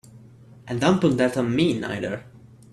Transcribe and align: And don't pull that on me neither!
And 0.67 0.81
don't 0.81 0.99
pull 0.99 1.11
that 1.11 1.37
on 1.37 1.55
me 1.55 1.77
neither! 1.77 2.23